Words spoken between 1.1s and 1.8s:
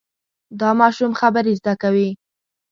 خبرې زده